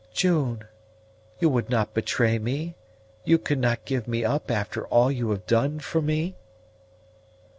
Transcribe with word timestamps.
"June! 0.13 0.63
you 1.39 1.47
would 1.47 1.69
not 1.69 1.93
betray 1.93 2.39
me 2.39 2.73
you 3.23 3.37
could 3.37 3.59
not 3.59 3.85
give 3.85 4.07
me 4.07 4.25
up 4.25 4.49
after 4.49 4.87
all 4.87 5.11
you 5.11 5.29
have 5.29 5.45
done 5.45 5.77
for 5.77 6.01
me?" 6.01 6.35